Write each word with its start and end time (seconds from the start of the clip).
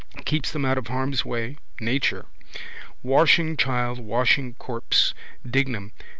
Keeps 0.25 0.49
them 0.51 0.65
out 0.65 0.79
of 0.79 0.87
harm's 0.87 1.25
way. 1.25 1.57
Nature. 1.79 2.25
Washing 3.03 3.55
child, 3.55 3.99
washing 3.99 4.55
corpse. 4.55 5.13
Dignam. 5.47 5.91